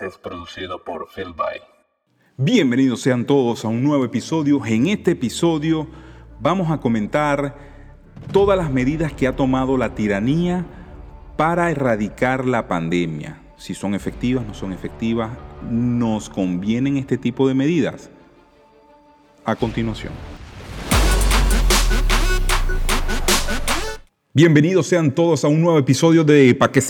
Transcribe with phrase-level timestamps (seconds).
[0.00, 1.34] es producido por Phil.
[2.36, 4.64] Bienvenidos sean todos a un nuevo episodio.
[4.66, 5.86] En este episodio
[6.38, 7.56] vamos a comentar
[8.30, 10.66] todas las medidas que ha tomado la tiranía
[11.36, 13.40] para erradicar la pandemia.
[13.56, 15.30] Si son efectivas, no son efectivas,
[15.70, 18.10] ¿nos convienen este tipo de medidas?
[19.44, 20.12] A continuación.
[24.34, 26.82] Bienvenidos sean todos a un nuevo episodio de Pa' que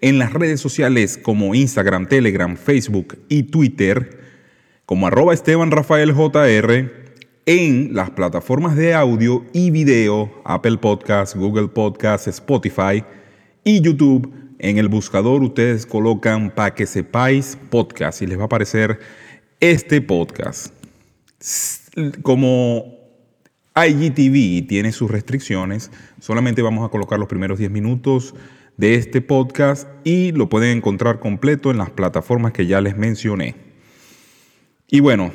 [0.00, 4.20] En las redes sociales como Instagram, Telegram, Facebook y Twitter,
[4.86, 6.92] como arroba Esteban Rafael JR.
[7.46, 13.02] En las plataformas de audio y video, Apple Podcasts, Google Podcasts, Spotify
[13.64, 18.46] y YouTube en el buscador ustedes colocan para que sepáis podcast y les va a
[18.46, 18.98] aparecer
[19.60, 20.72] este podcast.
[22.22, 22.98] Como
[23.76, 28.34] IGTV tiene sus restricciones, solamente vamos a colocar los primeros 10 minutos
[28.76, 33.54] de este podcast y lo pueden encontrar completo en las plataformas que ya les mencioné.
[34.88, 35.32] Y bueno,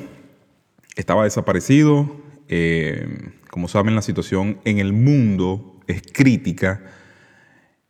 [0.96, 2.20] estaba desaparecido.
[2.48, 6.82] Eh, como saben, la situación en el mundo es crítica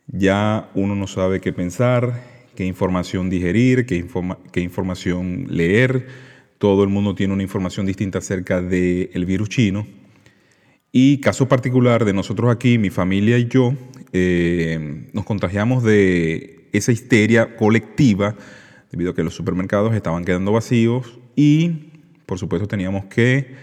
[0.06, 2.22] ya uno no sabe qué pensar,
[2.54, 6.06] qué información digerir, qué, información leer.
[6.58, 9.86] Todo el mundo tiene una información distinta acerca del virus chino.
[10.92, 13.74] Y caso particular de nosotros aquí, mi familia y yo,
[14.12, 18.36] eh, nos contagiamos de esa histeria colectiva
[18.92, 21.90] debido a que los supermercados estaban quedando vacíos y,
[22.26, 23.54] por supuesto, teníamos que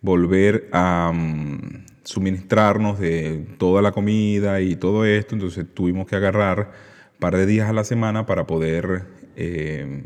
[0.00, 6.72] volver a, mm, suministrarnos de toda la comida y todo esto, entonces tuvimos que agarrar
[7.12, 9.04] un par de días a la semana para poder,
[9.36, 10.02] eh,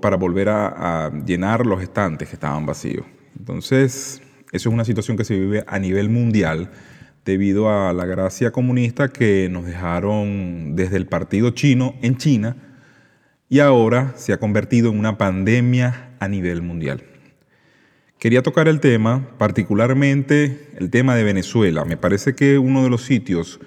[0.00, 3.04] para volver a, llenar los estantes que estaban vacíos.
[3.38, 6.70] Entonces, eso es una situación que se vive a nivel mundial
[7.26, 12.56] debido a la gracia comunista que nos dejaron desde el partido chino en China
[13.50, 17.04] y ahora se ha convertido en una pandemia a nivel mundial.
[18.18, 21.84] Quería tocar el tema, particularmente el tema de Venezuela.
[21.84, 23.60] Me parece que uno de los sitios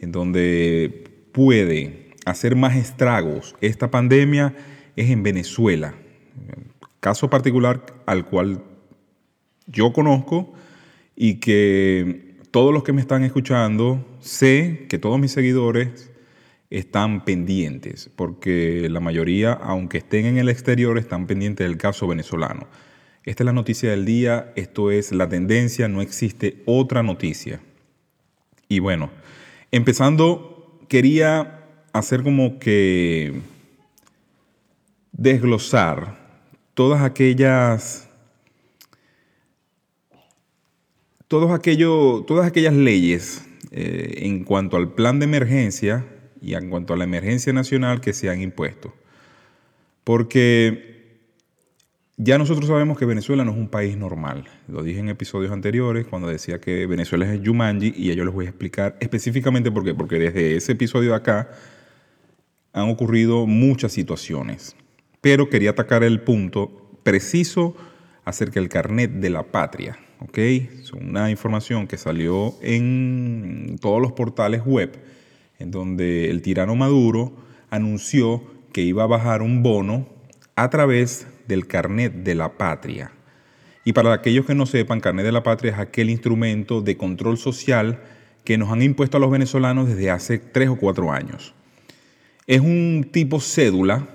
[0.00, 4.54] en donde puede hacer más estragos esta pandemia
[4.94, 5.96] es en Venezuela.
[7.00, 8.62] Caso particular al cual
[9.66, 10.52] yo conozco
[11.16, 16.12] y que todos los que me están escuchando, sé que todos mis seguidores
[16.70, 22.68] están pendientes, porque la mayoría, aunque estén en el exterior, están pendientes del caso venezolano.
[23.28, 27.60] Esta es la noticia del día, esto es la tendencia, no existe otra noticia.
[28.70, 29.10] Y bueno,
[29.70, 33.42] empezando, quería hacer como que
[35.12, 36.16] desglosar
[36.72, 38.08] todas aquellas
[41.26, 41.60] todos
[42.26, 46.06] todas aquellas leyes eh, en cuanto al plan de emergencia
[46.40, 48.94] y en cuanto a la emergencia nacional que se han impuesto.
[50.02, 50.97] Porque
[52.20, 54.44] ya nosotros sabemos que Venezuela no es un país normal.
[54.66, 58.46] Lo dije en episodios anteriores cuando decía que Venezuela es Yumanji y yo les voy
[58.46, 59.94] a explicar específicamente por qué.
[59.94, 61.48] Porque desde ese episodio de acá
[62.72, 64.74] han ocurrido muchas situaciones.
[65.20, 67.76] Pero quería atacar el punto preciso
[68.24, 69.96] acerca del carnet de la patria.
[70.18, 70.38] ¿ok?
[70.38, 74.98] Es una información que salió en todos los portales web
[75.60, 77.32] en donde el tirano Maduro
[77.70, 78.42] anunció
[78.72, 80.08] que iba a bajar un bono
[80.56, 83.10] a través del carnet de la patria.
[83.84, 87.38] Y para aquellos que no sepan, carnet de la patria es aquel instrumento de control
[87.38, 88.00] social
[88.44, 91.54] que nos han impuesto a los venezolanos desde hace tres o cuatro años.
[92.46, 94.06] Es un tipo cédula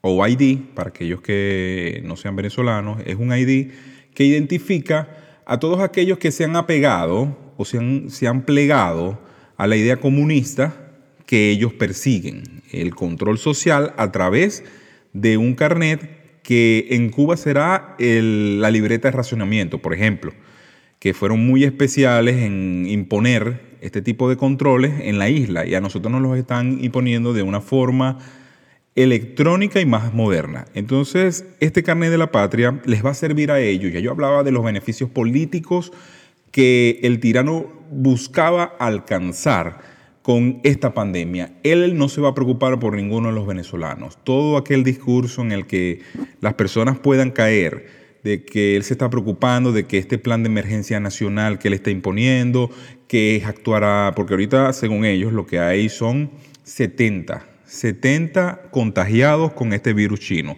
[0.00, 3.70] o ID, para aquellos que no sean venezolanos, es un ID
[4.14, 9.20] que identifica a todos aquellos que se han apegado o se han, se han plegado
[9.56, 10.90] a la idea comunista
[11.26, 14.64] que ellos persiguen, el control social a través
[15.12, 20.32] de un carnet que en Cuba será la libreta de racionamiento, por ejemplo,
[20.98, 25.80] que fueron muy especiales en imponer este tipo de controles en la isla y a
[25.80, 28.18] nosotros nos los están imponiendo de una forma
[28.94, 30.66] electrónica y más moderna.
[30.74, 33.92] Entonces, este carnet de la patria les va a servir a ellos.
[33.92, 35.92] Ya yo hablaba de los beneficios políticos
[36.50, 39.91] que el tirano buscaba alcanzar
[40.22, 41.52] con esta pandemia.
[41.64, 44.18] Él no se va a preocupar por ninguno de los venezolanos.
[44.22, 46.00] Todo aquel discurso en el que
[46.40, 50.48] las personas puedan caer de que él se está preocupando, de que este plan de
[50.48, 52.70] emergencia nacional que él está imponiendo,
[53.08, 56.30] que actuará, porque ahorita, según ellos, lo que hay son
[56.62, 60.56] 70, 70 contagiados con este virus chino.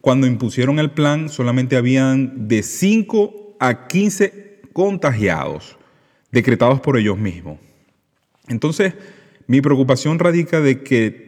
[0.00, 5.76] Cuando impusieron el plan, solamente habían de 5 a 15 contagiados
[6.30, 7.58] decretados por ellos mismos.
[8.48, 8.94] Entonces,
[9.46, 11.26] mi preocupación radica de que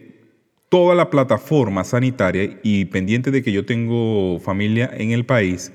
[0.69, 5.71] toda la plataforma sanitaria, y pendiente de que yo tengo familia en el país,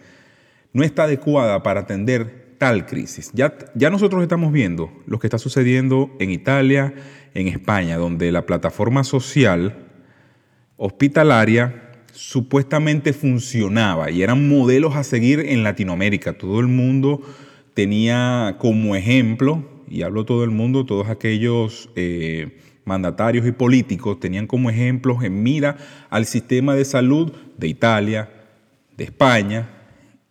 [0.73, 3.31] no está adecuada para atender tal crisis.
[3.35, 6.94] Ya, ya nosotros estamos viendo lo que está sucediendo en Italia,
[7.35, 9.76] en España, donde la plataforma social
[10.76, 16.38] hospitalaria supuestamente funcionaba y eran modelos a seguir en Latinoamérica.
[16.38, 17.20] Todo el mundo
[17.75, 24.46] tenía como ejemplo, y hablo todo el mundo, todos aquellos eh, mandatarios y políticos tenían
[24.46, 25.76] como ejemplos en mira
[26.10, 28.31] al sistema de salud de Italia,
[28.96, 29.70] de España,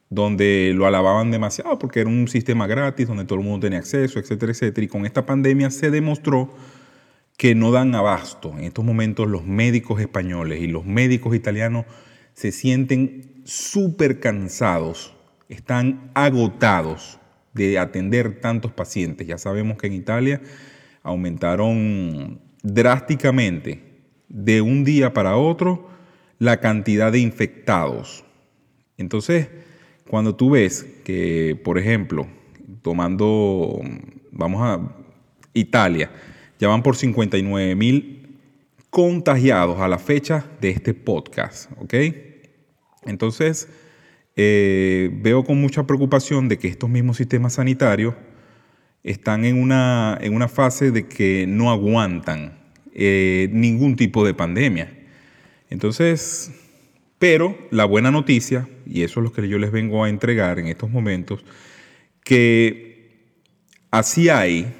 [0.09, 4.19] donde lo alababan demasiado porque era un sistema gratis, donde todo el mundo tenía acceso,
[4.19, 4.85] etcétera, etcétera.
[4.85, 6.53] Y con esta pandemia se demostró
[7.37, 8.53] que no dan abasto.
[8.57, 11.85] En estos momentos los médicos españoles y los médicos italianos
[12.33, 15.13] se sienten súper cansados,
[15.49, 17.19] están agotados
[17.53, 19.27] de atender tantos pacientes.
[19.27, 20.41] Ya sabemos que en Italia
[21.03, 23.81] aumentaron drásticamente
[24.29, 25.89] de un día para otro
[26.39, 28.25] la cantidad de infectados.
[28.97, 29.49] Entonces,
[30.09, 32.27] cuando tú ves que, por ejemplo,
[32.81, 33.79] tomando,
[34.31, 34.95] vamos a
[35.53, 36.11] Italia,
[36.59, 38.39] ya van por 59 mil
[38.89, 41.93] contagiados a la fecha de este podcast, ¿ok?
[43.05, 43.67] Entonces,
[44.35, 48.15] eh, veo con mucha preocupación de que estos mismos sistemas sanitarios
[49.03, 52.57] están en una, en una fase de que no aguantan
[52.93, 54.91] eh, ningún tipo de pandemia.
[55.69, 56.51] Entonces,
[57.19, 60.67] pero la buena noticia, y eso es lo que yo les vengo a entregar en
[60.67, 61.43] estos momentos,
[62.23, 63.29] que
[63.91, 64.73] así hay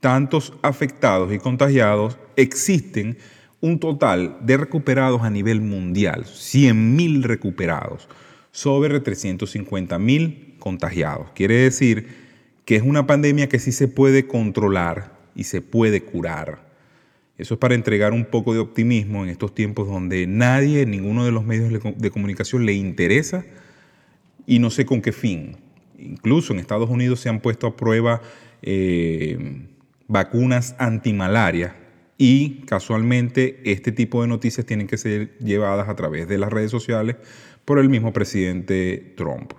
[0.00, 3.18] tantos afectados y contagiados, existen
[3.60, 8.08] un total de recuperados a nivel mundial, 100.000 recuperados,
[8.56, 11.30] sobre 350.000 contagiados.
[11.34, 12.06] Quiere decir
[12.64, 16.66] que es una pandemia que sí se puede controlar y se puede curar.
[17.36, 21.32] Eso es para entregar un poco de optimismo en estos tiempos donde nadie, ninguno de
[21.32, 23.44] los medios de comunicación le interesa
[24.46, 25.58] y no sé con qué fin.
[25.98, 28.22] Incluso en Estados Unidos se han puesto a prueba
[28.62, 29.66] eh,
[30.08, 31.76] vacunas antimalaria
[32.16, 36.70] y casualmente este tipo de noticias tienen que ser llevadas a través de las redes
[36.70, 37.16] sociales
[37.66, 39.52] por el mismo presidente Trump.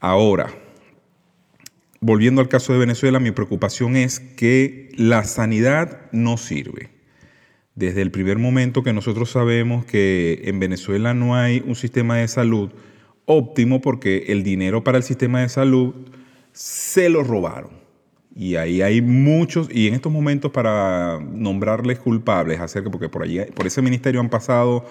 [0.00, 0.46] Ahora,
[2.00, 6.90] volviendo al caso de Venezuela, mi preocupación es que la sanidad no sirve.
[7.74, 12.28] Desde el primer momento que nosotros sabemos que en Venezuela no hay un sistema de
[12.28, 12.70] salud
[13.24, 15.94] óptimo porque el dinero para el sistema de salud
[16.52, 17.70] se lo robaron.
[18.34, 23.40] Y ahí hay muchos, y en estos momentos para nombrarles culpables acerca, porque por allí,
[23.54, 24.84] por ese ministerio han pasado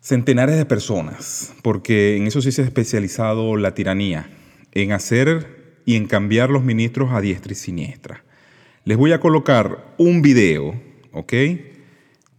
[0.00, 4.30] centenares de personas, porque en eso sí se ha especializado la tiranía
[4.72, 8.24] en hacer y en cambiar los ministros a diestra y siniestra.
[8.84, 10.80] Les voy a colocar un video,
[11.12, 11.32] ¿ok?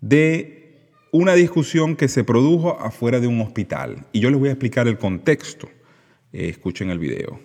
[0.01, 0.61] De
[1.11, 4.05] una discusión que se produjo afuera de un hospital.
[4.11, 5.69] Y yo les voy a explicar el contexto.
[6.33, 7.39] Eh, escuchen el video.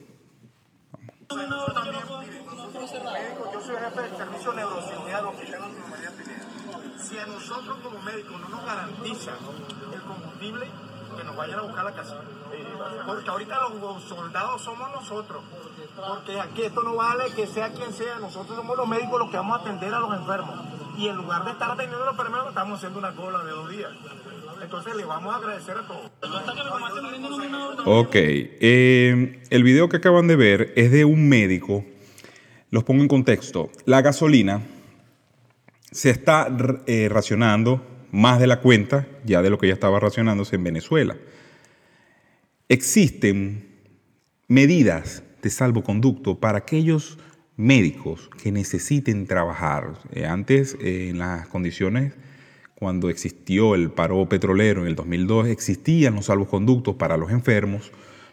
[7.02, 9.32] Si a nosotros como médicos no nos garantiza
[9.94, 10.66] el combustible,
[11.16, 12.20] que nos vayan a buscar la casa.
[13.06, 13.58] Porque ahorita
[14.58, 15.42] somos nosotros.
[15.96, 18.18] Porque aquí esto no vale que sea quien sea.
[18.18, 20.54] Nosotros somos los médicos los que vamos a atender a los enfermos.
[20.98, 23.70] Y en lugar de estar atendiendo a los enfermos, estamos haciendo una cola de dos
[23.70, 23.90] días.
[24.62, 26.10] Entonces le vamos a agradecer a todos.
[27.84, 28.14] Ok.
[28.14, 31.84] Eh, el video que acaban de ver es de un médico.
[32.70, 33.70] Los pongo en contexto.
[33.84, 34.62] La gasolina
[35.90, 36.48] se está
[36.86, 37.80] eh, racionando
[38.12, 41.16] más de la cuenta, ya de lo que ya estaba racionándose en Venezuela.
[42.68, 43.75] Existen
[44.48, 47.18] medidas de salvoconducto para aquellos
[47.56, 49.94] médicos que necesiten trabajar.
[50.12, 52.12] Eh, antes, eh, en las condiciones,
[52.74, 57.90] cuando existió el paro petrolero en el 2002, existían los salvoconductos para los enfermos,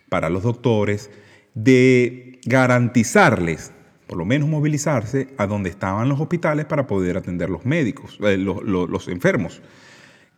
[0.10, 1.10] para los doctores,
[1.56, 3.72] de garantizarles,
[4.08, 8.38] por lo menos movilizarse a donde estaban los hospitales para poder atender los médicos, eh,
[8.38, 9.62] los enfermos.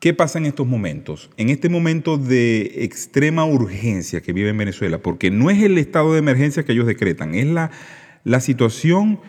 [0.05, 1.31] ¿Qué pasa en estos momentos?
[1.35, 6.13] En este momento de extrema urgencia que vive en Venezuela, porque no es el estado
[6.13, 7.71] de emergencia que ellos decretan, es la,
[8.23, 9.19] la situación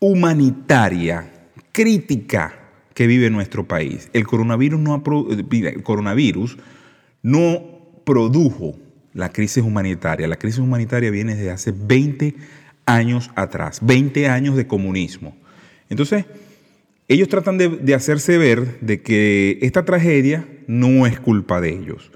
[0.00, 1.32] humanitaria,
[1.72, 2.52] crítica
[2.92, 4.10] que vive nuestro país.
[4.12, 5.02] El coronavirus no,
[5.50, 6.58] el coronavirus
[7.22, 8.76] no produjo
[9.14, 10.28] la crisis humanitaria.
[10.28, 12.34] La crisis humanitaria viene desde hace 20
[12.84, 15.34] años atrás, 20 años de comunismo.
[15.88, 16.26] Entonces,
[17.10, 22.12] ellos tratan de, hacerse ver de que esta tragedia no es culpa de ellos.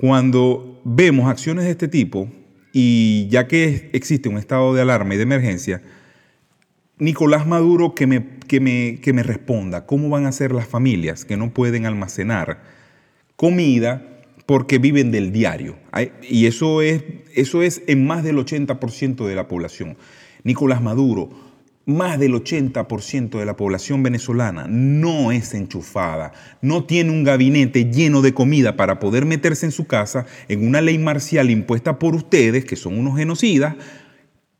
[0.00, 2.30] Cuando vemos acciones de este tipo,
[2.72, 5.82] y ya que existe un estado de alarma y de emergencia,
[6.96, 11.26] Nicolás Maduro que me, que me, que me responda, ¿cómo van a ser las familias
[11.26, 12.62] que no pueden almacenar
[13.36, 15.76] comida porque viven del diario?
[16.22, 17.04] Y eso es,
[17.34, 19.98] eso es en más del 80% de la población.
[20.44, 21.43] Nicolás Maduro,
[21.86, 28.22] más del 80% de la población venezolana no es enchufada, no tiene un gabinete lleno
[28.22, 32.64] de comida para poder meterse en su casa en una ley marcial impuesta por ustedes,
[32.64, 33.74] que son unos genocidas,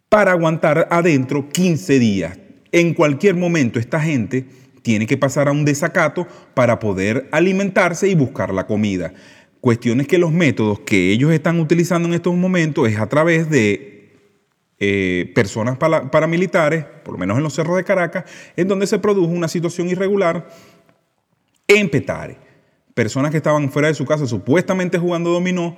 [0.08, 2.38] para aguantar adentro 15 días.
[2.72, 4.46] En cualquier momento esta gente
[4.82, 9.14] tiene que pasar a un desacato para poder alimentarse y buscar la comida.
[9.60, 13.93] Cuestiones que los métodos que ellos están utilizando en estos momentos es a través de
[14.78, 18.24] eh, personas para- paramilitares, por lo menos en los cerros de Caracas,
[18.56, 20.48] en donde se produjo una situación irregular
[21.68, 22.38] en Petare.
[22.94, 25.76] Personas que estaban fuera de su casa supuestamente jugando dominó,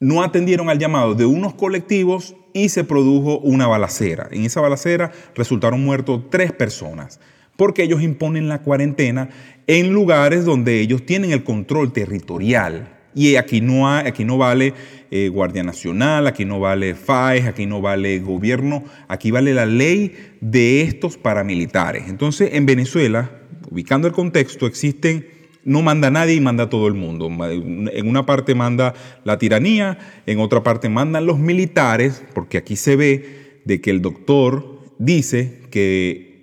[0.00, 4.28] no atendieron al llamado de unos colectivos y se produjo una balacera.
[4.30, 7.20] En esa balacera resultaron muertos tres personas,
[7.56, 9.30] porque ellos imponen la cuarentena
[9.66, 12.93] en lugares donde ellos tienen el control territorial.
[13.14, 14.74] Y aquí no, hay- aquí no vale
[15.10, 20.12] eh, Guardia Nacional, aquí no vale FAES, aquí no vale gobierno, aquí vale la ley
[20.40, 22.08] de estos paramilitares.
[22.08, 23.30] Entonces, en Venezuela,
[23.70, 25.26] ubicando el contexto, existen
[25.66, 27.26] no manda nadie y manda todo el mundo.
[27.30, 28.92] En una parte manda
[29.24, 34.02] la tiranía, en otra parte mandan los militares, porque aquí se ve de que el
[34.02, 36.33] doctor dice que,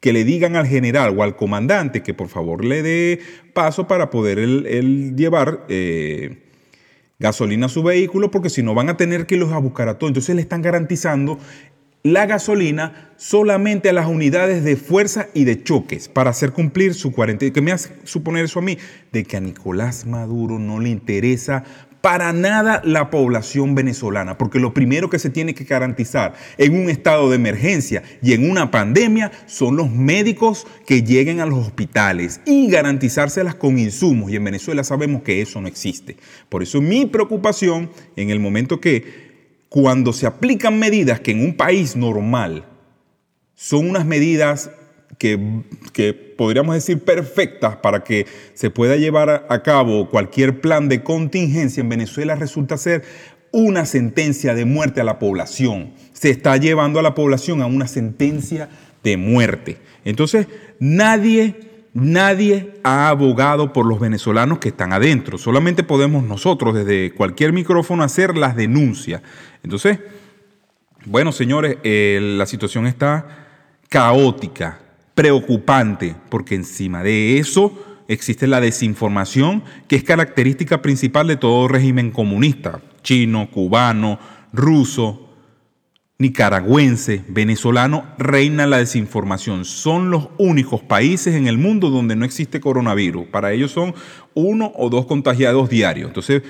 [0.00, 3.20] que le digan al general o al comandante que por favor le dé
[3.54, 6.42] paso para poder él, llevar eh,
[7.18, 9.98] gasolina a su vehículo, porque si no van a tener que irlos a buscar a
[9.98, 10.10] todos.
[10.10, 11.38] Entonces le están garantizando
[12.02, 17.10] la gasolina solamente a las unidades de fuerza y de choques para hacer cumplir su
[17.10, 17.52] cuarentena.
[17.52, 18.78] ¿Qué me hace suponer eso a mí?
[19.10, 21.64] De que a Nicolás Maduro no le interesa
[22.06, 26.88] para nada la población venezolana, porque lo primero que se tiene que garantizar en un
[26.88, 32.40] estado de emergencia y en una pandemia son los médicos que lleguen a los hospitales
[32.46, 34.30] y garantizárselas con insumos.
[34.30, 36.16] Y en Venezuela sabemos que eso no existe.
[36.48, 41.56] Por eso mi preocupación en el momento que cuando se aplican medidas que en un
[41.56, 42.66] país normal
[43.56, 44.70] son unas medidas
[45.18, 51.02] que, que podríamos decir perfectas para que se pueda llevar a- cabo cualquier plan de
[51.02, 53.02] contingencia en Venezuela resulta ser
[53.52, 55.92] una sentencia de muerte a la población.
[56.12, 58.68] Se está llevando a la población a una sentencia
[59.02, 59.78] de muerte.
[60.04, 60.46] Entonces,
[60.78, 61.54] nadie,
[61.94, 65.38] nadie ha abogado por los venezolanos que están adentro.
[65.38, 69.22] Solamente podemos nosotros desde cualquier micrófono hacer las denuncias.
[69.62, 70.00] Entonces,
[71.06, 73.46] bueno, señores, eh, la situación está
[73.88, 74.80] caótica,
[75.16, 77.72] preocupante, porque encima de eso
[78.06, 84.20] existe la desinformación, que es característica principal de todo régimen comunista, chino, cubano,
[84.52, 85.26] ruso,
[86.18, 89.64] nicaragüense, venezolano, reina la desinformación.
[89.64, 93.26] Son los únicos países en el mundo donde no existe coronavirus.
[93.28, 93.94] Para ellos son
[94.34, 96.08] uno o dos contagiados diarios.
[96.08, 96.42] Entonces,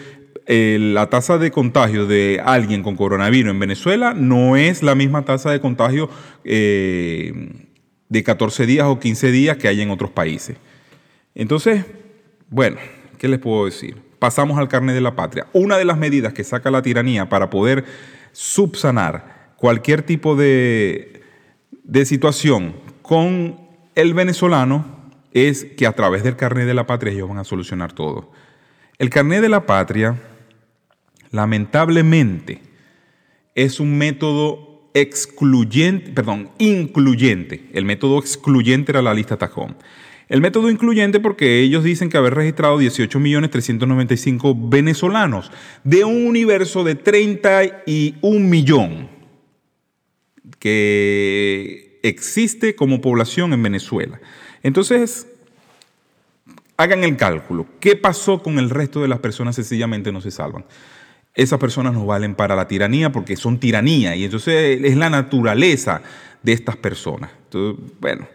[0.47, 5.25] eh, la tasa de contagio de alguien con coronavirus en Venezuela no es la misma
[5.25, 6.11] tasa de contagio
[6.45, 7.66] eh,
[8.09, 10.57] de 14 días o 15 días que hay en otros países.
[11.35, 11.85] Entonces,
[12.49, 12.79] bueno,
[13.19, 13.97] ¿qué les puedo decir?
[14.19, 15.47] Pasamos al carnet de la patria.
[15.53, 17.85] Una de las medidas que saca la tiranía para poder
[18.33, 21.23] subsanar cualquier tipo de,
[21.85, 23.61] de situación con
[23.95, 24.97] el venezolano
[25.33, 28.31] es que a través del carnet de la patria ellos van a solucionar todo.
[28.99, 30.17] El carnet de la patria,
[31.31, 32.63] lamentablemente,
[33.55, 37.69] es un método excluyente, perdón, incluyente.
[37.75, 39.77] El método excluyente era la lista tajón.
[40.29, 45.53] El método incluyente porque ellos dicen que haber registrado 18.395 venezolanos
[45.85, 49.11] de un universo de 31 millón
[50.59, 54.19] que existe como población en Venezuela.
[54.63, 55.27] Entonces,
[56.79, 57.67] hagan el cálculo.
[57.81, 59.57] ¿Qué pasó con el resto de las personas?
[59.57, 60.65] Sencillamente no se salvan.
[61.37, 66.03] Esas personas no valen para la tiranía porque son tiranía y entonces es la naturaleza
[66.43, 67.31] de estas personas.
[67.45, 68.27] Entonces, bueno,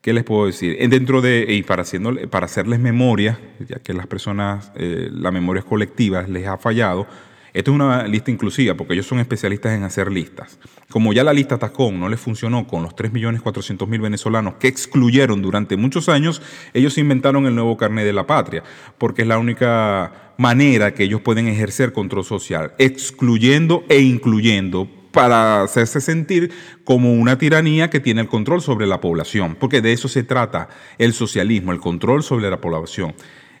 [0.00, 0.76] ¿qué les puedo decir?
[0.88, 5.62] Dentro de, y para, haciendo, para hacerles memoria, ya que las personas, eh, la memoria
[5.62, 7.08] colectiva les ha fallado,
[7.54, 10.58] esto es una lista inclusiva porque ellos son especialistas en hacer listas.
[10.90, 15.76] Como ya la lista Tacón no les funcionó con los 3.400.000 venezolanos que excluyeron durante
[15.76, 16.42] muchos años,
[16.72, 18.64] ellos inventaron el nuevo carnet de la patria,
[18.98, 25.62] porque es la única manera que ellos pueden ejercer control social, excluyendo e incluyendo para
[25.62, 26.50] hacerse sentir
[26.82, 30.68] como una tiranía que tiene el control sobre la población, porque de eso se trata
[30.98, 33.14] el socialismo, el control sobre la población.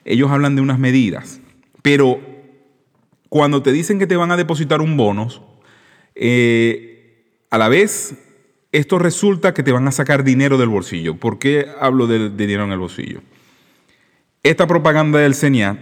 [0.04, 1.40] Ellos hablan de unas medidas,
[1.80, 2.33] pero
[3.34, 5.26] cuando te dicen que te van a depositar un bono,
[6.14, 8.14] eh, a la vez
[8.70, 11.16] esto resulta que te van a sacar dinero del bolsillo.
[11.16, 13.22] ¿Por qué hablo de, dinero en el bolsillo?
[14.44, 15.80] Esta propaganda del CENIAT,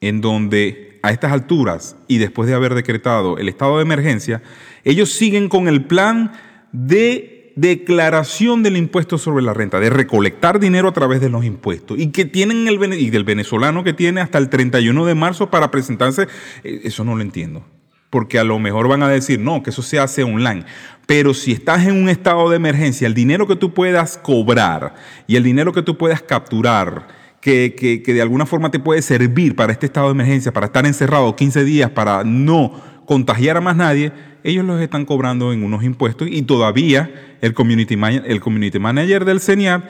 [0.00, 4.42] en donde a estas alturas y después de haber decretado el estado de emergencia,
[4.82, 6.32] ellos siguen con el plan
[6.72, 11.98] de declaración del impuesto sobre la renta, de recolectar dinero a través de los impuestos
[11.98, 15.70] y que tienen el y del venezolano que tiene hasta el 31 de marzo para
[15.70, 16.28] presentarse,
[16.64, 17.64] eh, eso no lo entiendo
[18.12, 20.66] porque a lo mejor van a decir, no, que eso se hace online.
[21.06, 24.94] Pero si estás en un estado de emergencia, el dinero que tú puedas cobrar
[25.26, 27.08] y el dinero que tú puedas capturar,
[27.40, 30.84] que, que, de alguna forma te puede servir para este estado de emergencia, para estar
[30.84, 34.12] encerrado 15 días, para no contagiar a más nadie,
[34.44, 39.88] ellos los están cobrando en unos impuestos y todavía el community, manager del CENIAR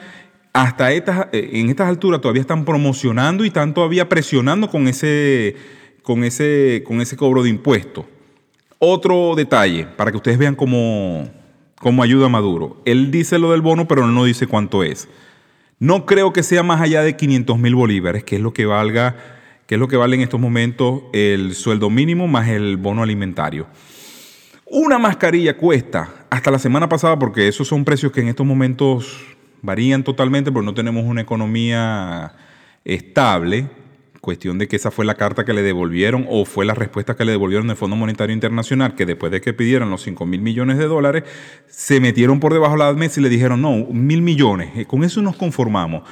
[0.53, 5.55] hasta estas, eh, en estas alturas todavía están promocionando y están todavía presionando con ese,
[6.03, 8.05] con ese, con ese cobro de impuestos.
[8.77, 11.29] Otro detalle, para que ustedes vean cómo,
[11.79, 12.81] cómo ayuda a Maduro.
[12.85, 15.07] Él dice lo del bono, pero no dice cuánto es.
[15.79, 19.15] No creo que sea más allá de 500 mil bolívares, que es lo que valga,
[19.65, 23.67] que es lo que vale en estos momentos el sueldo mínimo más el bono alimentario.
[24.65, 29.25] Una mascarilla cuesta hasta la semana pasada, porque esos son precios que en estos momentos
[29.61, 32.33] varían totalmente, porque no tenemos una economía
[32.85, 33.67] estable.
[34.21, 37.25] Cuestión de que esa fue la carta que le devolvieron o fue la respuesta que
[37.25, 40.77] le devolvieron del Fondo Monetario Internacional, que después de que pidieron los 5 mil millones
[40.77, 41.23] de dólares,
[41.67, 45.03] se metieron por debajo de la mesa y le dijeron, no, mil millones, eh, con
[45.03, 46.03] eso nos conformamos.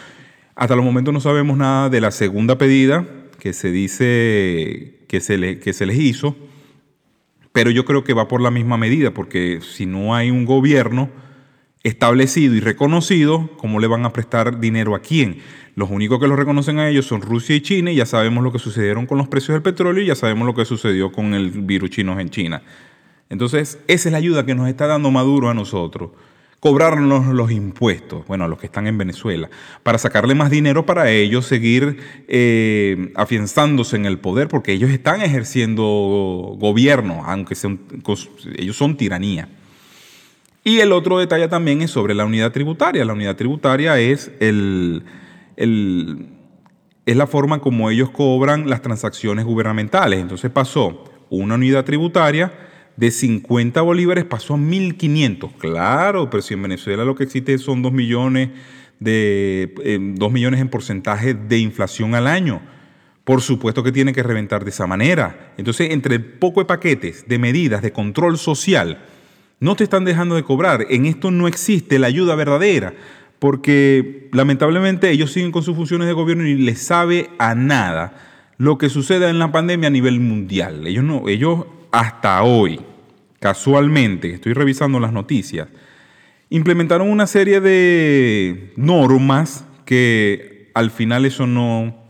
[0.55, 3.07] Hasta los momentos no sabemos nada de la segunda pedida
[3.39, 4.99] que se dice
[5.37, 6.35] le, que se les hizo,
[7.51, 11.09] pero yo creo que va por la misma medida, porque si no hay un gobierno
[11.83, 15.39] establecido y reconocido, ¿cómo le van a prestar dinero a quién?
[15.75, 18.51] Los únicos que lo reconocen a ellos son Rusia y China y ya sabemos lo
[18.51, 21.49] que sucedieron con los precios del petróleo y ya sabemos lo que sucedió con el
[21.49, 22.61] virus chino en China.
[23.29, 26.11] Entonces, esa es la ayuda que nos está dando Maduro a nosotros.
[26.61, 29.49] Cobrarnos los impuestos, bueno, a los que están en Venezuela,
[29.83, 31.97] para sacarle más dinero para ellos seguir
[32.29, 35.83] eh, afianzándose en el poder, porque ellos están ejerciendo
[36.57, 37.79] gobierno, aunque sean,
[38.57, 39.49] ellos son tiranía.
[40.63, 43.03] Y el otro detalle también es sobre la unidad tributaria.
[43.03, 44.31] La unidad tributaria es
[47.05, 50.19] es la forma como ellos cobran las transacciones gubernamentales.
[50.19, 52.53] Entonces pasó una unidad tributaria
[52.97, 55.51] de 50 bolívares, pasó a 1.500.
[55.57, 58.49] Claro, pero si en Venezuela lo que existe son 2 millones,
[59.01, 62.61] de, eh, millones en porcentaje de inflación al año.
[63.25, 65.53] Por supuesto que tiene que reventar de esa manera.
[65.57, 69.03] Entonces, entre poco de paquetes de medidas de control social,
[69.59, 70.85] no te están dejando de cobrar.
[70.89, 72.93] En esto no existe la ayuda verdadera
[73.39, 78.13] porque lamentablemente ellos siguen con sus funciones de gobierno y les sabe a nada
[78.57, 80.85] lo que suceda en la pandemia a nivel mundial.
[80.85, 82.79] Ellos no, ellos hasta hoy,
[83.39, 85.67] casualmente, estoy revisando las noticias,
[86.49, 92.05] implementaron una serie de normas que al final eso no,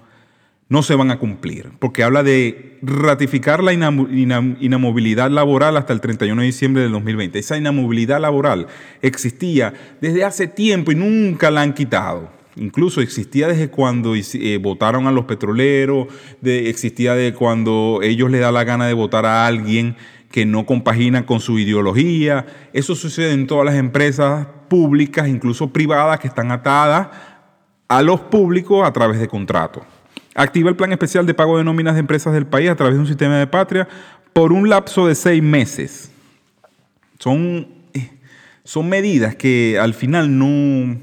[0.69, 6.41] no se van a cumplir, porque habla de ratificar la inamovilidad laboral hasta el 31
[6.41, 7.39] de diciembre del 2020.
[7.39, 8.67] Esa inamovilidad laboral
[9.01, 12.40] existía desde hace tiempo y nunca la han quitado.
[12.57, 16.07] Incluso existía desde cuando eh, votaron a los petroleros,
[16.43, 19.95] existía de cuando ellos le da la gana de votar a alguien
[20.31, 22.45] que no compagina con su ideología.
[22.73, 27.09] Eso sucede en todas las empresas públicas, incluso privadas, que están atadas
[27.87, 29.83] a los públicos a través de contratos.
[30.33, 33.01] Activa el plan especial de pago de nóminas de empresas del país a través de
[33.01, 33.87] un sistema de patria
[34.31, 36.09] por un lapso de seis meses.
[37.19, 38.11] Son, eh,
[38.63, 40.97] son medidas que al final no,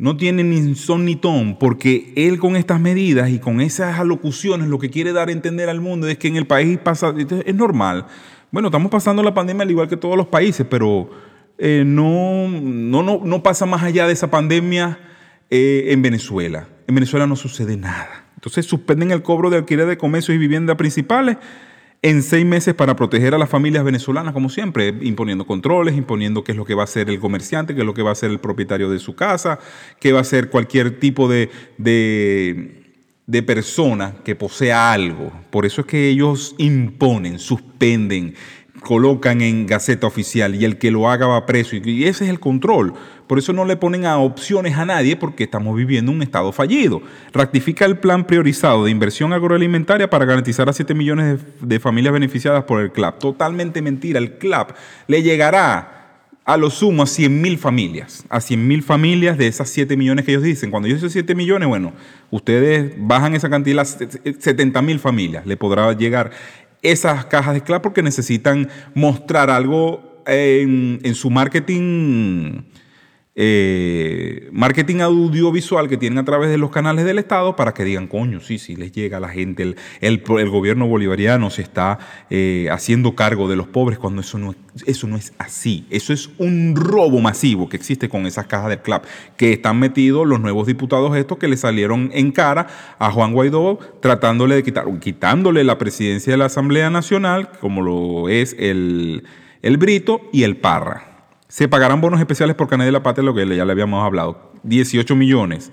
[0.00, 4.66] no tienen ni son ni ton, porque él con estas medidas y con esas alocuciones
[4.66, 7.12] lo que quiere dar a entender al mundo es que en el país pasa,
[7.44, 8.06] es normal.
[8.50, 11.10] Bueno, estamos pasando la pandemia al igual que todos los países, pero
[11.58, 14.98] eh, no, no, no, no pasa más allá de esa pandemia
[15.50, 16.66] eh, en Venezuela.
[16.86, 18.24] En Venezuela no sucede nada.
[18.36, 21.36] Entonces suspenden el cobro de alquiler de comercios y viviendas principales
[22.02, 26.52] en seis meses para proteger a las familias venezolanas, como siempre, imponiendo controles, imponiendo qué
[26.52, 28.30] es lo que va a hacer el comerciante, qué es lo que va a hacer
[28.30, 29.58] el propietario de su casa,
[29.98, 32.94] qué va a hacer cualquier tipo de, de,
[33.26, 35.30] de persona que posea algo.
[35.50, 38.34] Por eso es que ellos imponen, suspenden,
[38.80, 41.76] colocan en Gaceta Oficial y el que lo haga va preso.
[41.76, 42.94] Y ese es el control
[43.30, 47.00] Por eso no le ponen a opciones a nadie porque estamos viviendo un estado fallido.
[47.32, 52.64] Rectifica el plan priorizado de inversión agroalimentaria para garantizar a 7 millones de, familias beneficiadas
[52.64, 53.20] por el CLAP.
[53.20, 54.18] Totalmente mentira.
[54.18, 54.72] El CLAP
[55.06, 59.70] le llegará a lo sumo a 100 mil familias, a 100 mil familias de esas
[59.70, 60.72] 7 millones que ellos dicen.
[60.72, 61.92] Cuando yo digo 7 millones, bueno,
[62.32, 66.32] ustedes bajan esa cantidad, 70 mil familias le podrá llegar
[66.82, 72.62] esas cajas de CLAP porque necesitan mostrar algo en su marketing
[73.42, 78.06] eh, marketing audiovisual que tienen a través de los canales del Estado para que digan,
[78.06, 81.98] coño, sí, sí, les llega a la gente, el, el, gobierno bolivariano se está
[82.28, 84.54] eh, haciendo cargo de los pobres cuando eso no,
[84.86, 85.86] eso no es así.
[85.88, 89.06] Eso es un robo masivo que existe con esas cajas del CLAP,
[89.38, 92.66] que están metidos los nuevos diputados estos que le salieron en cara
[92.98, 98.28] a Juan Guaidó tratándole de quitar, quitándole la presidencia de la Asamblea Nacional, como lo
[98.28, 99.24] es el,
[99.62, 101.09] el Brito y el Parra.
[101.50, 104.52] Se pagarán bonos especiales por Canadá de la Patria, lo que ya le habíamos hablado.
[104.62, 105.72] 18 millones.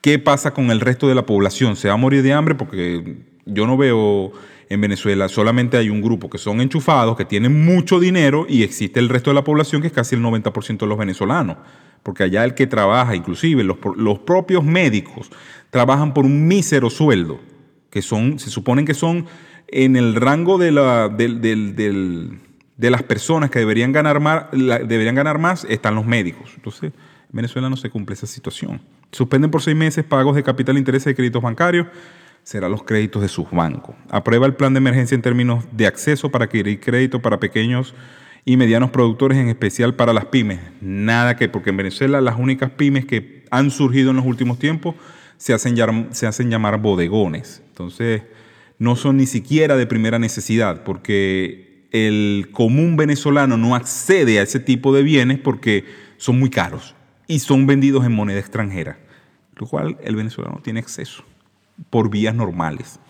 [0.00, 1.76] ¿Qué pasa con el resto de la población?
[1.76, 2.54] ¿Se va a morir de hambre?
[2.54, 4.32] Porque yo no veo
[4.70, 8.98] en Venezuela, solamente hay un grupo que son enchufados, que tienen mucho dinero y existe
[8.98, 11.58] el resto de la población que es casi el 90% de los venezolanos.
[12.02, 15.30] Porque allá el que trabaja, inclusive los, los propios médicos,
[15.68, 17.40] trabajan por un mísero sueldo,
[17.90, 19.26] que son, se suponen que son
[19.68, 22.40] en el rango de la, del, del
[22.80, 26.52] de las personas que deberían ganar más, deberían ganar más están los médicos.
[26.56, 28.80] Entonces, en Venezuela no se cumple esa situación.
[29.12, 31.88] Suspenden por seis meses pagos de capital interés de créditos bancarios,
[32.42, 33.94] serán los créditos de sus bancos.
[34.08, 37.94] Aprueba el plan de emergencia en términos de acceso para adquirir crédito para pequeños
[38.46, 40.60] y medianos productores, en especial para las pymes.
[40.80, 44.94] Nada que, porque en Venezuela las únicas pymes que han surgido en los últimos tiempos
[45.36, 45.76] se hacen,
[46.12, 47.62] se hacen llamar bodegones.
[47.68, 48.22] Entonces,
[48.78, 54.60] no son ni siquiera de primera necesidad, porque el común venezolano no accede a ese
[54.60, 55.84] tipo de bienes porque
[56.16, 56.94] son muy caros
[57.26, 58.98] y son vendidos en moneda extranjera,
[59.56, 61.24] lo cual el venezolano tiene acceso
[61.90, 63.00] por vías normales.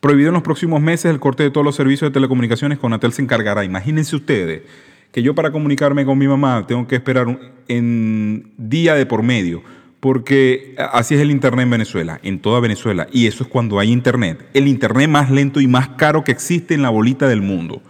[0.00, 3.22] Prohibido en los próximos meses el corte de todos los servicios de telecomunicaciones, Conatel se
[3.22, 3.64] encargará.
[3.64, 4.62] Imagínense ustedes
[5.10, 9.62] que yo para comunicarme con mi mamá tengo que esperar un, día de por medio,
[10.00, 13.90] porque así es el Internet en Venezuela, en toda Venezuela, y eso es cuando hay
[13.90, 17.82] Internet, el Internet más lento y más caro que existe en la bolita del mundo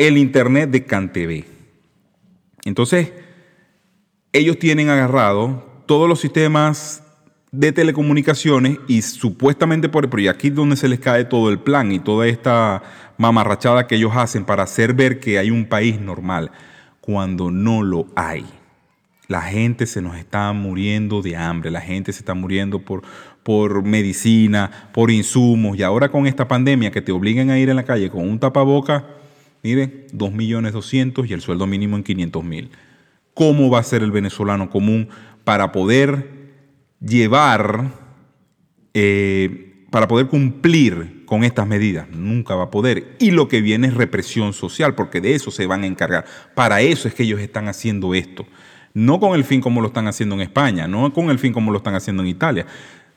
[0.00, 1.44] el Internet de CanTV.
[2.64, 3.12] Entonces,
[4.32, 7.02] ellos tienen agarrado todos los sistemas
[7.52, 11.92] de telecomunicaciones y supuestamente por el aquí es donde se les cae todo el plan
[11.92, 12.82] y toda esta
[13.18, 16.50] mamarrachada que ellos hacen para hacer ver que hay un país normal
[17.02, 18.46] cuando no lo hay.
[19.28, 23.02] La gente se nos está muriendo de hambre, la gente se está muriendo por,
[23.42, 27.76] por medicina, por insumos y ahora con esta pandemia que te obligan a ir en
[27.76, 29.19] la calle con un tapaboca,
[29.62, 32.70] Mire, 2 millones 200 y el sueldo mínimo en 500 mil.
[33.34, 35.08] ¿Cómo va a ser el venezolano común
[35.44, 36.30] para poder
[37.00, 37.90] llevar,
[38.94, 42.08] eh, para poder cumplir con estas medidas?
[42.10, 43.16] Nunca va a poder.
[43.18, 46.24] Y lo que viene es represión social, porque de eso se van a encargar.
[46.54, 48.46] Para eso es que ellos están haciendo esto.
[48.92, 51.70] No con el fin como lo están haciendo en España, no con el fin como
[51.70, 52.66] lo están haciendo en Italia,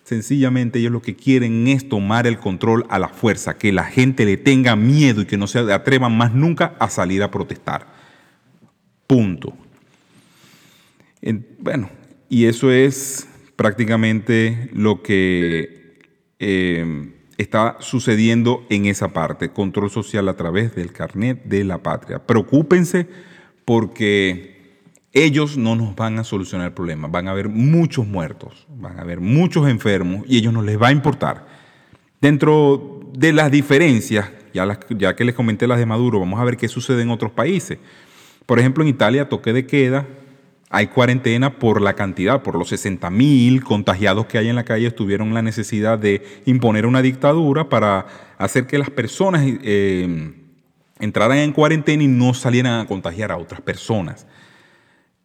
[0.04, 4.26] Sencillamente ellos lo que quieren es tomar el control a la fuerza, que la gente
[4.26, 7.88] le tenga miedo y que no se atrevan más nunca a salir a protestar.
[9.08, 9.54] Punto.
[11.60, 11.90] Bueno,
[12.28, 16.00] y eso es prácticamente lo que
[16.40, 22.26] eh, está sucediendo en esa parte, control social a través del carnet de la patria.
[22.26, 23.08] Preocúpense
[23.64, 24.53] porque
[25.14, 27.08] ellos no nos van a solucionar el problema.
[27.08, 30.88] Van a haber muchos muertos, van a haber muchos enfermos y ellos no les va
[30.88, 31.46] a importar.
[32.20, 36.58] Dentro de las diferencias, ya, ya que les comenté las de Maduro, vamos a ver
[36.58, 37.78] qué sucede en otros países.
[38.48, 40.08] Por ejemplo, en Italia, toque de queda,
[40.70, 44.90] hay cuarentena por la cantidad, por los 60 mil contagiados que hay en la calle,
[44.90, 48.08] tuvieron la necesidad de imponer una dictadura para
[48.40, 50.34] hacer que las personas eh,
[51.00, 54.26] entraran en cuarentena y no salieran a contagiar a otras personas.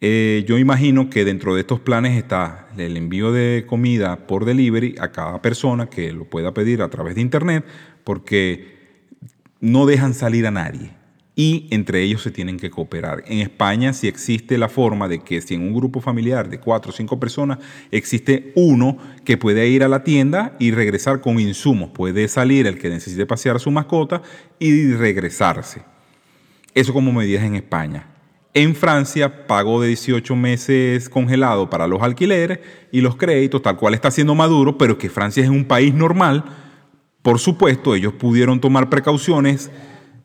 [0.01, 4.95] Eh, yo imagino que dentro de estos planes está el envío de comida por delivery
[5.01, 7.65] a cada persona que lo pueda pedir a través de internet,
[8.05, 8.79] porque
[9.61, 10.99] no dejan salir a nadie
[11.39, 13.23] y entre ellos se tienen que cooperar.
[13.29, 16.91] En España sí existe la forma de que si en un grupo familiar de cuatro
[16.91, 17.59] o cinco personas
[17.93, 22.77] existe uno que puede ir a la tienda y regresar con insumos, puede salir el
[22.77, 24.21] que necesite pasear a su mascota
[24.59, 25.83] y regresarse.
[26.75, 28.18] Eso como medidas en España.
[28.59, 32.59] En Francia, pago de 18 meses congelado para los alquileres
[32.91, 36.43] y los créditos, tal cual está haciendo Maduro, pero que Francia es un país normal.
[37.23, 39.71] Por supuesto, ellos pudieron tomar precauciones,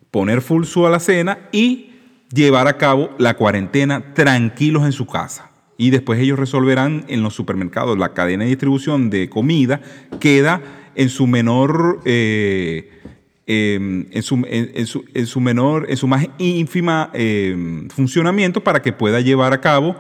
[0.09, 1.91] poner full su a la cena y
[2.33, 5.51] llevar a cabo la cuarentena tranquilos en su casa.
[5.77, 7.99] y después ellos resolverán en los supermercados.
[7.99, 9.79] La cadena de distribución de comida
[10.19, 10.61] queda
[10.95, 13.02] en su menor, eh,
[13.47, 18.81] em, en, su, en, su, en, su, menor, en su más ínfima eh, funcionamiento para
[18.81, 19.95] que pueda llevar a cabo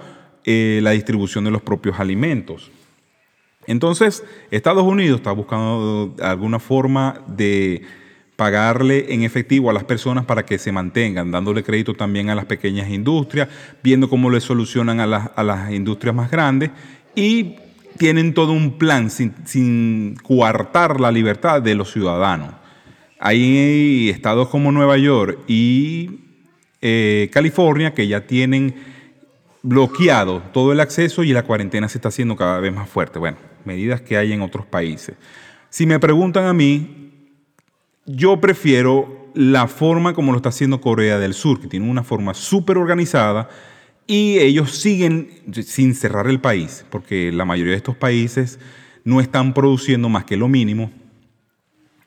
[0.45, 2.71] eh, la distribución de los propios alimentos.
[3.65, 7.81] Entonces, Estados Unidos está buscando alguna forma de
[8.35, 12.45] pagarle en efectivo a las personas para que se mantengan, dándole crédito también a las
[12.45, 13.47] pequeñas industrias,
[13.83, 16.71] viendo cómo le solucionan a las, a las industrias más grandes
[17.15, 17.55] y
[17.97, 22.62] tienen todo un plan sin, sin coartar la libertad de los ciudadanos.
[23.25, 26.19] Hay estados como Nueva York y
[26.81, 28.75] eh, California que ya tienen
[29.61, 33.19] bloqueado todo el acceso y la cuarentena se está haciendo cada vez más fuerte.
[33.19, 35.15] Bueno, medidas que hay en otros países.
[35.69, 37.13] Si me preguntan a mí,
[38.05, 42.33] yo prefiero la forma como lo está haciendo Corea del Sur, que tiene una forma
[42.33, 43.47] súper organizada
[44.05, 45.29] y ellos siguen
[45.63, 48.59] sin cerrar el país, porque la mayoría de estos países
[49.05, 50.91] no están produciendo más que lo mínimo.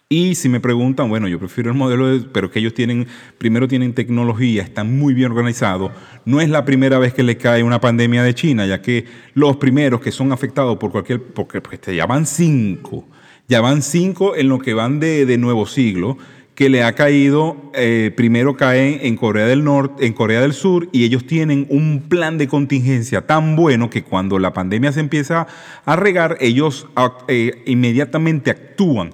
[0.09, 3.66] Y si me preguntan, bueno, yo prefiero el modelo, de, pero que ellos tienen, primero
[3.66, 5.90] tienen tecnología, están muy bien organizados.
[6.25, 9.57] No es la primera vez que le cae una pandemia de China, ya que los
[9.57, 11.61] primeros que son afectados por cualquier, porque,
[11.92, 13.05] ya van cinco,
[13.49, 16.19] ya van cinco en lo que van de, de nuevo siglo
[16.55, 20.88] que le ha caído, eh, primero caen en Corea del Norte, en Corea del Sur,
[20.92, 25.49] y ellos tienen un plan de contingencia tan bueno que cuando la pandemia se empieza
[25.85, 26.87] a regar, ellos
[27.27, 29.12] eh, inmediatamente actúan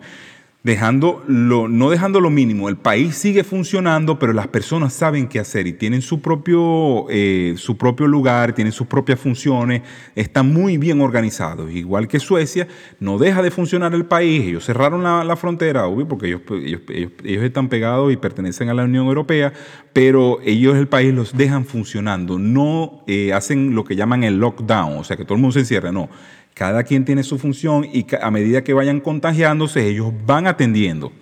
[0.64, 2.68] dejando lo, no dejando lo mínimo.
[2.68, 7.54] El país sigue funcionando, pero las personas saben qué hacer y tienen su propio, eh,
[7.56, 9.82] su propio lugar, tienen sus propias funciones,
[10.14, 11.72] están muy bien organizados.
[11.72, 12.68] Igual que Suecia,
[13.00, 14.44] no deja de funcionar el país.
[14.46, 18.74] Ellos cerraron la, la frontera, obvio, porque ellos, ellos, ellos, están pegados y pertenecen a
[18.74, 19.52] la Unión Europea,
[19.92, 22.38] pero ellos, el país, los dejan funcionando.
[22.38, 25.60] No eh, hacen lo que llaman el lockdown, o sea, que todo el mundo se
[25.60, 26.08] encierra, no
[26.54, 31.12] cada quien tiene su función y a medida que vayan contagiándose, ellos van atendiendo.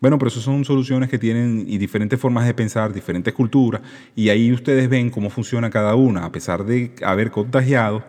[0.00, 3.80] Bueno, pero eso son soluciones que tienen y diferentes formas de pensar, diferentes culturas,
[4.14, 6.24] y ahí ustedes ven cómo funciona cada una.
[6.24, 8.04] A pesar de haber contagiado,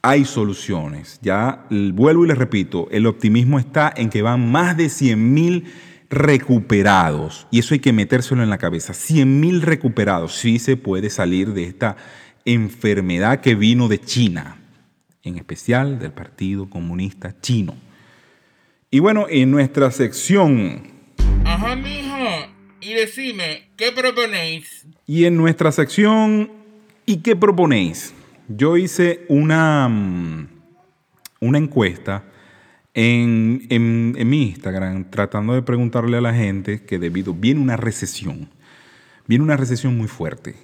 [0.00, 1.18] hay soluciones.
[1.20, 5.64] Ya vuelvo y les repito, el optimismo está en que van más de 100 mil
[6.08, 8.94] recuperados, y eso hay que metérselo en la cabeza.
[8.94, 11.96] 100 mil recuperados, sí se puede salir de esta
[12.46, 14.57] enfermedad que vino de China
[15.22, 17.74] en especial del Partido Comunista Chino.
[18.90, 20.82] Y bueno, en nuestra sección...
[21.44, 22.48] Ajá, mijo.
[22.80, 24.86] Y decime, ¿qué proponéis?
[25.06, 26.50] Y en nuestra sección,
[27.04, 28.14] ¿y qué proponéis?
[28.48, 30.48] Yo hice una, mm,
[31.40, 32.24] una encuesta
[32.94, 37.76] en, en, en, mi Instagram tratando de preguntarle a la gente que debido, viene una
[37.76, 38.48] recesión,
[39.26, 40.54] viene una recesión muy fuerte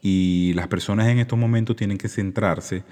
[0.00, 2.84] y las personas en estos momentos tienen que centrarse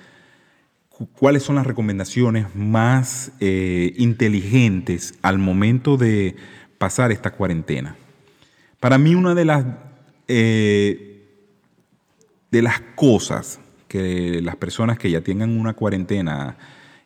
[1.06, 6.36] cuáles son las recomendaciones más eh, inteligentes al momento de
[6.78, 7.96] pasar esta cuarentena.
[8.80, 9.64] Para mí una de las,
[10.28, 11.26] eh,
[12.50, 16.56] de las cosas que las personas que ya tengan una cuarentena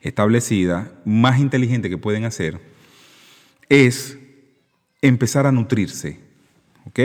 [0.01, 2.61] establecida, más inteligente que pueden hacer,
[3.69, 4.19] es
[5.01, 6.21] empezar a nutrirse.
[6.87, 6.99] ¿Ok?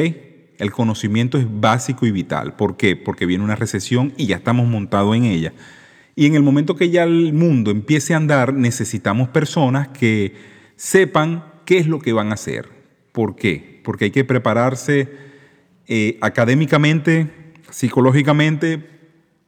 [0.57, 2.55] El conocimiento es básico y vital.
[2.55, 2.97] ¿Por qué?
[2.97, 5.53] Porque viene una recesión y ya estamos montados en ella.
[6.19, 10.33] Y en el momento que ya el mundo empiece a andar, necesitamos personas que
[10.75, 12.67] sepan qué es lo que van a hacer.
[13.13, 13.79] ¿Por qué?
[13.85, 15.07] Porque hay que prepararse
[15.87, 17.29] eh, académicamente,
[17.69, 18.85] psicológicamente,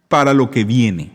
[0.08, 1.12] para lo que viene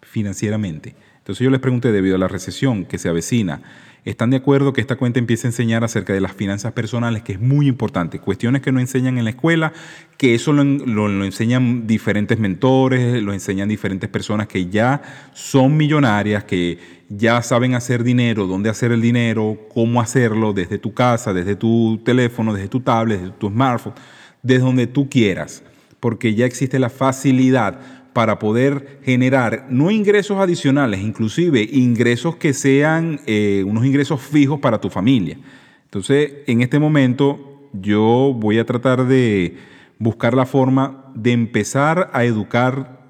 [0.00, 0.94] financieramente.
[1.18, 3.62] Entonces yo les pregunté, debido a la recesión que se avecina,
[4.04, 7.32] ¿Están de acuerdo que esta cuenta empiece a enseñar acerca de las finanzas personales, que
[7.32, 8.18] es muy importante?
[8.18, 9.74] Cuestiones que no enseñan en la escuela,
[10.16, 15.02] que eso lo, lo, enseñan diferentes mentores, lo enseñan diferentes personas que ya
[15.34, 16.78] son millonarias, que
[17.10, 22.00] ya saben hacer dinero, dónde hacer el dinero, cómo hacerlo desde tu casa, desde tu
[22.02, 23.94] teléfono, desde tu tablet, desde tu smartphone,
[24.42, 25.62] desde donde tú quieras,
[25.98, 27.80] porque ya existe la facilidad
[28.12, 34.80] para poder generar no ingresos adicionales, inclusive ingresos que sean eh, unos ingresos fijos para
[34.80, 35.38] tu familia.
[35.84, 39.56] Entonces, en este momento yo voy a tratar de
[39.98, 43.00] buscar la forma de empezar a educar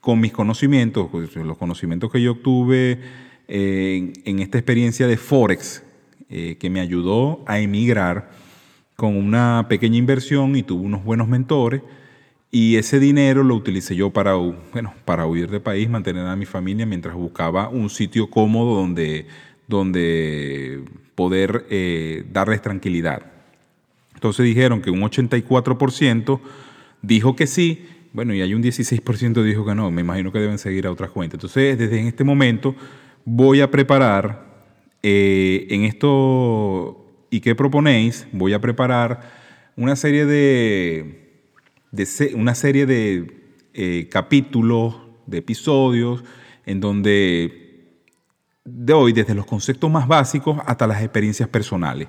[0.00, 3.00] con mis conocimientos, pues, los conocimientos que yo obtuve
[3.48, 5.84] eh, en, esta experiencia de Forex,
[6.28, 8.30] eh, que me ayudó a emigrar
[8.96, 11.82] con una pequeña inversión y tuve unos buenos mentores
[12.54, 16.44] y ese dinero lo utilicé yo para, bueno, para huir de país, mantener a mi
[16.44, 19.26] familia mientras buscaba un sitio cómodo donde,
[19.66, 20.84] donde
[21.14, 23.22] poder eh, darles tranquilidad.
[24.14, 26.40] Entonces dijeron que un 84%
[27.00, 29.90] dijo que sí Bueno, y hay un 16% que dijo que no.
[29.90, 31.38] Me imagino que deben seguir a otras cuentas.
[31.38, 32.76] Entonces, desde en este momento
[33.24, 34.44] voy a preparar
[35.02, 39.22] eh, en esto y qué proponéis, voy a preparar
[39.74, 41.21] una serie de,
[42.34, 43.42] una serie de
[43.74, 46.24] eh, capítulos, de episodios,
[46.66, 47.62] en donde
[48.64, 52.08] de hoy, desde los conceptos más básicos hasta las experiencias personales.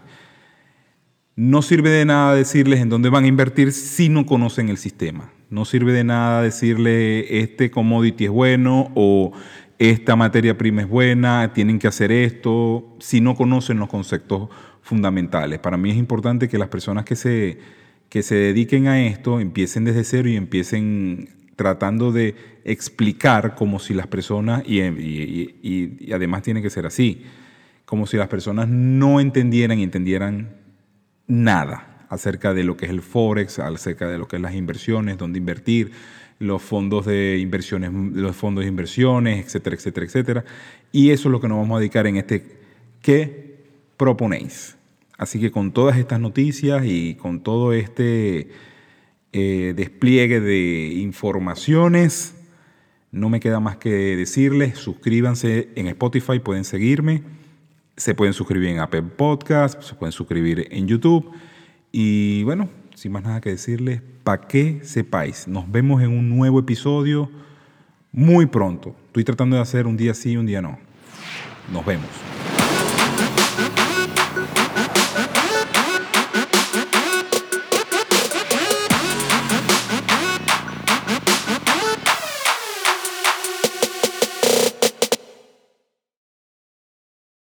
[1.36, 5.32] No sirve de nada decirles en dónde van a invertir si no conocen el sistema.
[5.50, 9.32] No sirve de nada decirle este commodity es bueno o
[9.80, 14.50] esta materia prima es buena, tienen que hacer esto, si no conocen los conceptos
[14.82, 15.60] fundamentales.
[15.60, 17.58] Para mí es importante que las personas que se,
[18.14, 23.96] que se dediquen a esto empiecen desde cero y empiecen tratando de explicar como si
[23.96, 24.84] las personas, y-
[25.64, 27.24] y además tiene que ser así,
[27.86, 30.58] como si las personas no entendieran y entendieran
[31.26, 35.18] nada acerca de lo que es el forex, acerca de lo que es las inversiones,
[35.18, 35.90] dónde invertir,
[36.38, 40.46] los fondos de inversiones, los fondos de inversiones, etcétera, etcétera, etcétera.
[40.92, 42.44] Y eso es lo que nos vamos a dedicar en este
[43.02, 43.56] ¿qué
[43.98, 44.78] proponéis?
[45.18, 48.50] Así que con todas estas noticias y con todo este
[49.32, 52.36] eh, despliegue de informaciones,
[53.12, 57.24] no me queda más que decirles, suscríbanse en Spotify, pueden seguirme.
[57.96, 61.32] Se pueden suscribir en Apple Podcast, se pueden suscribir en YouTube.
[61.92, 66.60] Y bueno, sin más nada que decirles, para que sepáis, nos vemos en un nuevo
[66.60, 67.30] episodio
[68.12, 68.96] muy pronto.
[69.08, 70.80] Estoy tratando de hacer un día sí y un día no.
[71.72, 72.10] Nos vemos.